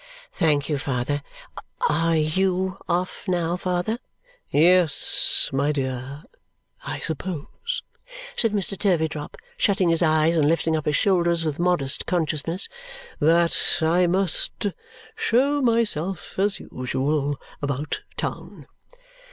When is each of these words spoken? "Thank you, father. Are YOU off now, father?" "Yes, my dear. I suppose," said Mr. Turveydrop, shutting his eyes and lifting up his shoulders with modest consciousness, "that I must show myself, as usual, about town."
"Thank 0.33 0.67
you, 0.67 0.79
father. 0.79 1.21
Are 1.87 2.15
YOU 2.15 2.79
off 2.89 3.27
now, 3.27 3.55
father?" 3.55 3.99
"Yes, 4.49 5.47
my 5.53 5.71
dear. 5.71 6.23
I 6.83 6.97
suppose," 6.97 7.83
said 8.35 8.51
Mr. 8.51 8.75
Turveydrop, 8.75 9.37
shutting 9.57 9.89
his 9.89 10.01
eyes 10.01 10.37
and 10.37 10.47
lifting 10.49 10.75
up 10.75 10.85
his 10.87 10.95
shoulders 10.95 11.45
with 11.45 11.59
modest 11.59 12.07
consciousness, 12.07 12.67
"that 13.19 13.55
I 13.83 14.07
must 14.07 14.65
show 15.15 15.61
myself, 15.61 16.33
as 16.39 16.59
usual, 16.59 17.37
about 17.61 18.01
town." 18.17 18.65